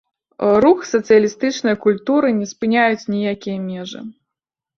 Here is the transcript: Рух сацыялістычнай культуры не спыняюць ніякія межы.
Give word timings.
Рух 0.63 0.79
сацыялістычнай 0.93 1.75
культуры 1.83 2.33
не 2.39 2.47
спыняюць 2.53 3.09
ніякія 3.17 3.57
межы. 3.69 4.01